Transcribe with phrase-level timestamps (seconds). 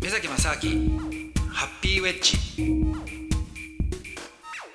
[0.00, 0.98] 目崎正明
[1.50, 2.38] ハッピーウェッジ。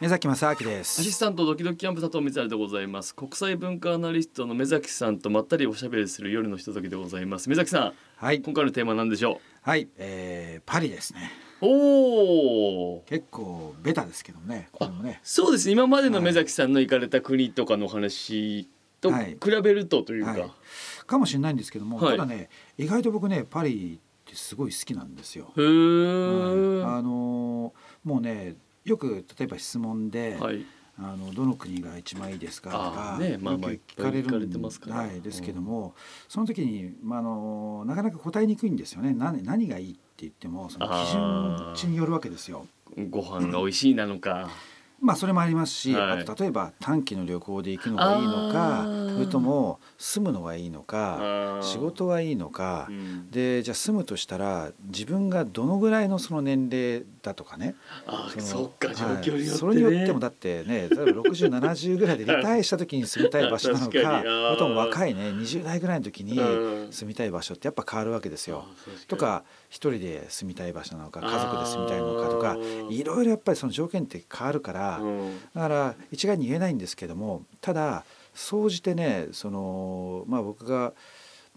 [0.00, 3.14] 目崎正明でアすシスタントドキドキキャンプ佐藤光でございます。
[3.14, 7.48] 国際文化アナリストの目崎さんとまったりおしゃべりする夜のひとときでございます。
[7.48, 8.42] 目崎さんはい。
[8.42, 11.30] 今回のテーマは何でしょはい、えー、パリですね。
[11.62, 14.70] うおお結構ベタですけどね。
[14.72, 15.20] これもね。
[15.22, 15.72] そうですね。
[15.72, 18.68] 今までの目崎さんの行かれた国とかの話
[19.00, 19.36] とはい。
[19.40, 20.50] 比べるとというか、はい
[21.06, 22.16] かもしれないんですけども、はい。
[22.16, 22.48] ただね
[22.78, 25.52] 意外と僕ねパリってすごい好きなんですよ。
[25.56, 30.64] へはいーあのーもうねよく例えば質問で、はい。
[30.96, 34.96] あのどの国が一番いいですかとかねまあまあ聞かれるんてますから。
[34.98, 35.94] はいですけども、
[36.28, 39.12] その時に、まあ、あのなかなか答えにくいんですよね。
[39.12, 42.66] 何何がいいって言ってもその基準値によるわけですよ。
[43.10, 44.48] ご飯が美味しいなのか、
[45.04, 46.22] まあそれもありますし、はい。
[46.22, 51.62] あと例えば短期の旅行で行くのがいいのかそれとも住むのがいいのあかー。
[51.62, 53.30] 仕事はいいのか、うん。
[53.30, 57.74] でじゃあ住むとしたら自分がどのぐらいのその年齢だとかね。
[58.38, 64.28] そっか状況によってね、はいそれによってもだってね例えば6070ぐらいでリタイアした時に住みたい場所なの確かかに。
[64.28, 66.92] あとも若いね20代ぐらいの時にうん。
[66.92, 68.64] 住みたい場所ってやっぱ変わるわけですよ。
[68.66, 69.06] あー確に。
[69.06, 72.56] とか一人で住みたい場所なのか家族で住みたいのかとか
[72.90, 75.38] いろいろやっぱりその条件って変わるからうん。
[75.54, 78.04] だから一概に言えないんですけどもただ
[78.34, 80.92] 総じてねそのまあ僕が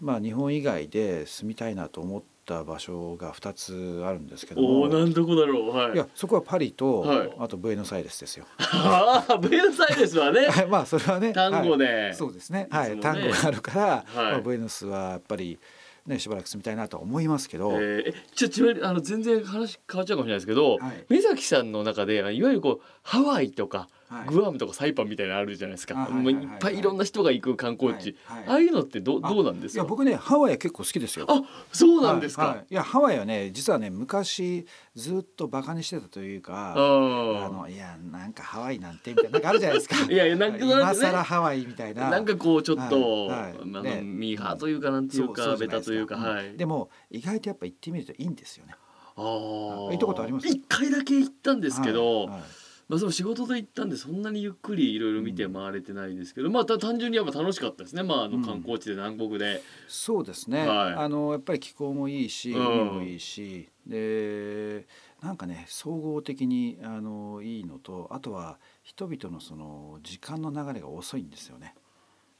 [0.00, 5.92] まあ日本以外で住みたいなと思った場所が2つあるんですけどおおもなんどこだろうはい。
[5.92, 7.32] いやそこはパリと、はい。
[7.38, 8.46] あとブエノスアイレスですよ。
[8.58, 10.46] ああブエノスアイレスはね。
[10.48, 12.14] はいまあそれはね単語で、はい。
[12.14, 12.66] そうですね。
[12.70, 13.02] はいね。
[13.02, 14.32] 単語があるから、はい。
[14.32, 15.58] まあ、ブエノスはやっぱり
[16.06, 21.04] ねしばらく住みたいなとは思いますけど、えーえちょちなあの全然話変わっちゃうかもしれないですけど、はい。
[21.08, 28.48] 目崎さんの中でいわゆるこうハワイとか、はいグアムとかサイパンみたいなのあるじゃないですか、あはいもうはいっぱいいろんな人が行く観光地、はいはい。
[28.48, 29.82] ああいうのってどあどうなんですか？
[29.82, 31.26] いや僕ねハワイは結構好きですよ。
[31.28, 31.42] あ
[31.72, 32.66] そうなんですか、はいはい。
[32.70, 37.48] いやハワイはね実はね昔ずっとバカにしてたというかああ。
[37.50, 39.96] のいやなんかハワイなんてみたいななんかあるじゃないですか。
[40.10, 42.10] いやいやなんか今更ねハワイみたいな。
[42.10, 43.54] なんかこうちょっと、はいはい。
[43.62, 44.00] あのね。
[44.02, 45.56] ミーハーというかなんていうそか。
[45.56, 46.20] ベタというか、ん。
[46.22, 46.56] はい。
[46.56, 48.74] でも意外とやっぱ行ってみるといいんですよね。
[49.16, 49.24] ああ。
[49.24, 50.48] 行ったことあります？
[50.48, 52.40] 一回だけ行ったんですけど、はいはい
[52.88, 58.44] まあ、その仕事で行ったんでそんなにゆっくりいろいろ見て回れてないですけど、まあた単純にやっぱ楽しかったですね、まあ、あのうん。
[58.44, 60.94] 観光地で南国で、そうですね、はい。
[60.94, 62.66] あのやっぱり気候もいいしうん。
[62.66, 64.86] 海もいいし、で
[65.22, 71.74] なんかね総合的にあのいいのとあとは人々のその時間の流れが遅いんですよね。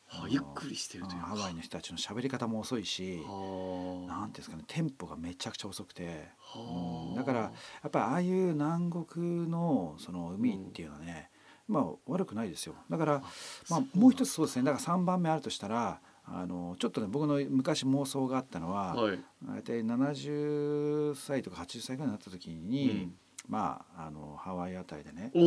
[0.08, 1.26] はあゆっくりしてるというか。
[1.28, 4.20] ハワイの人たちの喋り方も遅いし、はあ。
[4.20, 7.10] なんていうんですかねテンポがめちゃくちゃ遅くて、はあ。
[7.10, 7.52] うんだからや
[7.86, 11.30] っぱりああいう南国のその海っていうのはね、
[11.68, 12.74] まあ悪くないですよ。
[12.90, 13.22] だから
[13.68, 14.64] まあもう一つそうですね。
[14.64, 19.18] だから3番目あるとしたらあのちょっとね僕の昔妄想があったのは、はい。
[19.44, 23.12] 大体70歳とか80歳ぐらいになった時に、
[23.48, 25.38] まああのハワイあたりでねお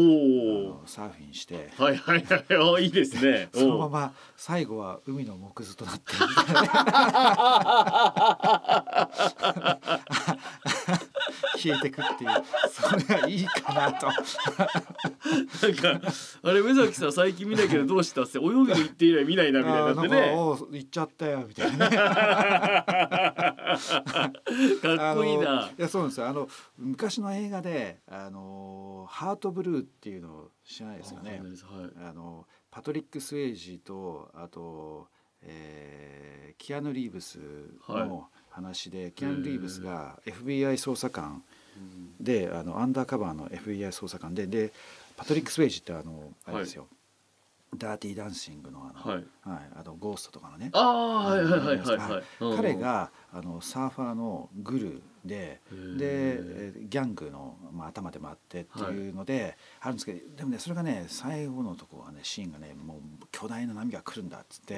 [0.81, 2.57] のサーフィンしてはいはいはい。
[2.57, 3.49] おいいですね。
[3.53, 6.13] そのまま最後は海の木図となって
[11.57, 12.31] 消えてくっていう。
[12.69, 14.07] それがいいかなと。
[14.07, 14.15] なん
[15.75, 16.01] か
[16.43, 20.31] あれ目崎さん最近見ないけどどうしたって泳ぎに行って以来見ないなみたいになってね。
[20.35, 21.97] 行っちゃったよみたいなね。
[24.81, 25.69] かっこいいな。
[25.77, 26.27] いやそうなんですよ。
[26.27, 26.47] あの
[26.77, 31.31] 昔の映画であのハートブルーっていうのを知らないですかね。
[31.31, 31.65] わかんないです。
[31.65, 32.09] はい。
[32.09, 35.07] あのパトリック・スウェイジとあと、
[35.41, 37.39] えーキアヌ・リーブス
[37.87, 41.43] の話で、キアヌ・リーブスが FBI 捜査官
[42.19, 44.71] であのアンダーカバーの FBI 捜査官でで
[45.17, 46.87] パトリック・スウェイジってあのあれですよ、
[47.77, 49.23] ダーティーダンシングのあの、はい。
[49.43, 50.71] はい、あのゴーストとかのね。
[52.57, 62.97] 彼があのサーファーのグルででえーギャングの、まあ、頭でもあってっていうので、あるんですけどでもねそれがね最後のとこはねシーンがねもう
[63.31, 64.75] 巨大な波が来るんだっつって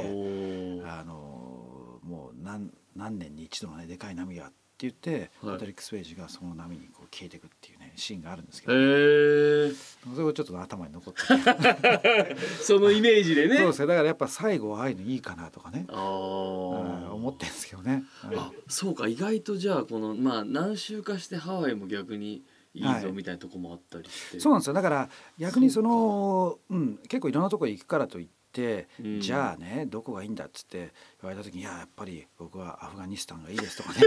[0.85, 1.65] あの
[2.03, 5.53] もう何何年に一度のねでかい波がって言って、はい。
[5.53, 9.71] パトリック・スウェイジがその波にこう消えていくっていうねシーンがあるんですけへど、え
[10.15, 12.35] それがちょっと頭に残ってて。
[12.61, 13.57] そのイメージでね。
[13.57, 13.87] そうですね。
[13.87, 18.03] だからやっぱ最後はああいうのいいかなとかね、あうんー思ってるんですけどね。
[18.21, 22.43] はいあそうか意外とじゃあこのまあ何周かしてハワイも逆に
[22.73, 23.01] いいはい。
[23.01, 24.73] ぞみたいなとこもあったりして、そうなんですよ。
[24.73, 30.91] だから逆にそのうん、結構いろんなところ行くからといって、うんじゃあねどこがいいんだっつって
[31.21, 34.01] 言われた時に「いややっぱり僕はアフガニスタンがいいです」とかね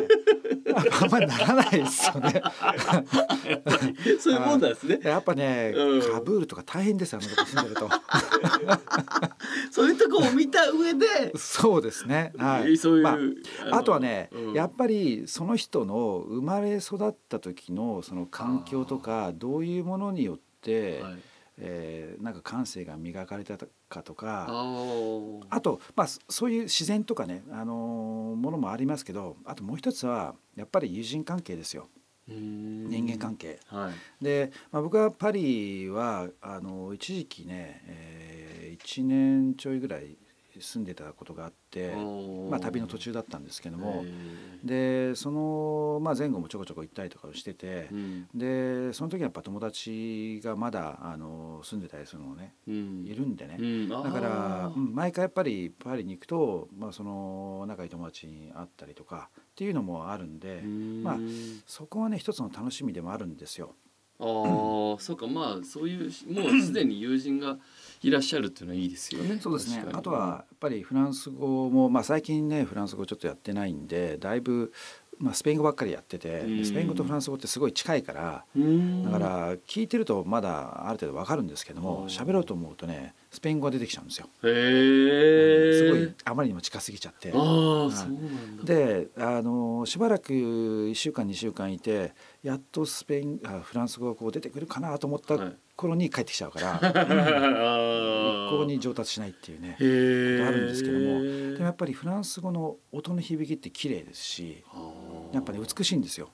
[1.01, 2.43] あんまりならないですよね。
[4.21, 5.01] そういうもんなんですね。
[5.03, 7.89] やっぱね、うんカブールとか大変ですよあのとこ住んでると。
[9.71, 11.07] そういうとこを見た上で、
[11.37, 12.33] そうですね。
[12.37, 12.77] はい。
[12.77, 21.15] そういう、まあのあとはね、うんやっぱりその人の生まれ育った時のその環境とかどういうものによって、はい、
[21.59, 23.57] えーなんか感性が磨かれた
[23.89, 31.89] かとあかーあと、まあ、そそういう自然とかね、あのーものもありますけどあともう一つはやっぱり友人関係ですよ
[32.29, 33.61] 人人間関係。
[33.69, 34.25] はい。
[34.25, 40.17] で、まあ、僕はパリはあの一時期ね、え1年ちょいぐらい
[40.61, 41.95] 住んでたことがあって、
[42.51, 44.05] まあ、旅の途中だったんですけども、
[44.65, 48.29] でその、まあ、前後もちょこちょこ行ったりとかをしててう、ん。
[48.35, 53.05] でその時はやっぱ友達がまだあの住んでたりするのねうん。
[53.05, 61.19] いるんでね、うん、だから、うん毎回やっぱりパリに行くと、まあ、その仲いい友達に会ったりとかっていうのもあるんで、まあ
[61.67, 63.75] そこはね一つの楽しみでもあるんですよ。
[64.19, 64.99] あー。
[64.99, 65.27] そうか。
[65.27, 67.59] まあそういうもうすでに友人が
[68.03, 69.39] いらっしゃるっていうのはいいですよね。
[69.41, 69.85] そうですね。
[69.93, 74.73] あとはやっぱりフランス語も、まあ、最近ねフランス語ちょっとやってないんでだいぶ、
[75.19, 76.65] まあ、スペイン語ばっかりやっててうん。
[76.65, 79.05] スペイン語とフランス語ってすごい近いからうん。
[79.05, 84.29] だから聞いてるとまだある程度わかるんですけどもうん喋ろうと思うとねスペイン語が出てきちゃうんですよ。
[84.45, 84.49] へ
[85.71, 87.33] えすごいあまりにも近すぎちゃって。
[87.35, 88.65] あうなんだ。
[88.65, 98.59] であのしばらく1週間2週間いてやっとスペインあフランス語がこう出てくるかなと思ったはい頃に帰ってきちゃうから、 あ一ー。
[98.59, 99.77] 向に上達しないっていうね。
[99.81, 104.65] へえあるんですけどもでもやっぱりフランス語の音の響きって綺麗ですし
[105.33, 106.31] やっぱり美しいんですよ。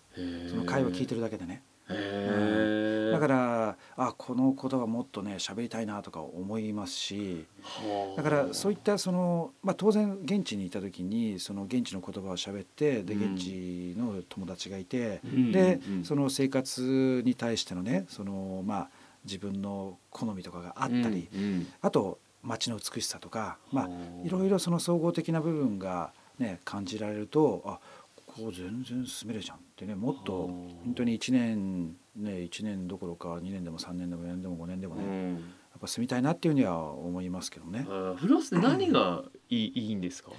[0.48, 1.16] その会話聞いてる。
[1.16, 1.62] るだけでね。
[1.90, 3.10] へえ。
[3.12, 8.16] だからあこの言葉もっとね喋りたいなとか思いますしはあ。
[8.16, 13.34] だからそういったその、まあ、当然現地にいた時にその現地の言葉を喋ってでうん。
[13.34, 15.52] 現地の友達がいて、うん。
[15.52, 16.04] でうん。
[16.04, 18.88] その生活に対してのねその、まあ、
[19.24, 21.66] 自分の好みとかがあったり、うんうん。
[21.80, 23.90] あと街の美しさとか、まあは、
[24.24, 27.78] あいろいろその総合的な部分が、ね、感じられるとあ
[28.16, 30.46] ここ全然進めるじゃんってねもっとはあ
[30.84, 35.36] 本当に1年ね1年どころか2年でも3年でも4年でも5年でもね、やうん。
[35.36, 35.40] っ
[35.80, 37.86] ぱ住みたいなっていうには思いますけどね。
[38.16, 40.30] フランスで何がいいいいんですか？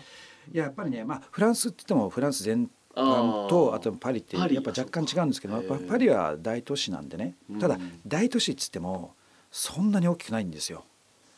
[0.53, 9.13] いややっぱりね、まあ、フランスって言ってもフランス全とあとパリってやっぱ若干違うんですけどやっぱパリは大都市なんでねうんただ大都市っつっても
[9.51, 10.85] そんなに大きくないんですよ。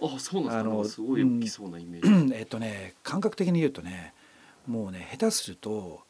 [0.01, 0.59] あ、そうなんですか？
[0.59, 2.33] あのなんかすごい大きそうなイメージ。
[2.35, 4.13] えっとね感覚的に言うとね
[4.67, 6.01] もうね下手すると、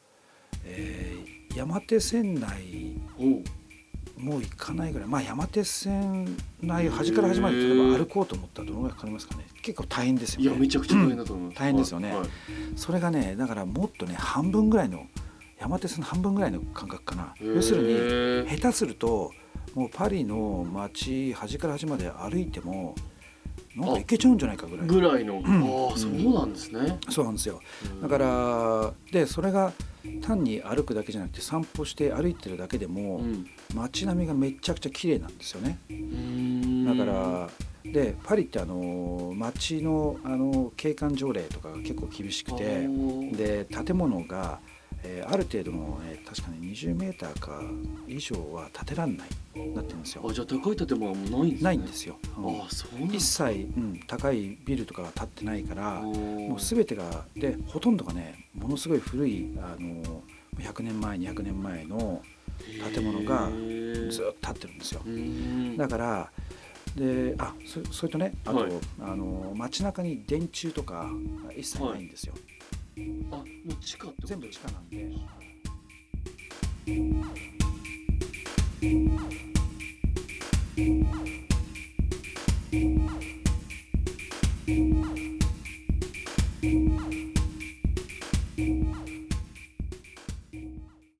[0.65, 2.97] えー山手線内
[4.17, 10.47] もう行かないぐらいまあ山手線内端から端まで例えば歩こうと思ったらどのぐらいかかりますかね結構大変ですよね。
[10.47, 11.57] いやめちゃくちゃ大変だと思います。
[11.59, 12.29] 大変ですよねはいはい
[12.75, 15.05] それがねだからもっとね半分ぐらいの
[15.59, 17.33] 山手線の半分ぐらいの感覚かな。
[17.41, 19.31] 要するに下手すると
[19.73, 22.95] もうパリの街端から端まで歩いても
[23.75, 24.87] なんか行けちゃうんじゃないかぐらい。
[24.87, 25.41] ぐらいの。
[25.41, 25.45] ん。
[25.45, 26.97] ああ、そうなんですね。
[27.09, 27.59] そうなんですよ。
[28.01, 29.73] だからでそれが
[30.21, 33.45] 単に歩くだけじゃなくて散歩して歩いてるだけでも、うん。
[33.73, 35.77] 街並みがめちゃくちゃ綺麗なんですよね。
[35.89, 36.85] うん。
[36.85, 37.49] だから
[37.83, 42.87] でパリってあの街のあの景観条例とかが結構厳しくて
[43.33, 44.59] で建物が、
[45.05, 47.61] えーある程度の、ね、確かに20メーターか
[48.07, 49.29] 以上は建てらんない
[49.73, 50.25] なってるんですよ。
[50.27, 51.63] あじゃあ高い建物はないんですね。
[51.63, 52.61] ないんですよ、うん。
[52.61, 53.15] あそうなんだ。
[53.15, 56.13] 一切、うん、高いビルとかが建ってないからも
[56.49, 60.21] もう全てがでほとんどがねものすごい古いあの
[60.57, 62.21] 100年前200年前の
[62.93, 63.49] 建物が
[64.09, 65.01] ずっと建ってるんですよ。
[65.05, 65.77] うん。
[65.77, 66.31] だから
[66.95, 68.71] であそそれとねあと、はい。
[69.01, 71.09] あの街中に電柱とか
[71.45, 72.33] が一切ないんですよ、
[73.31, 75.05] あもう地下って全部地下なんで。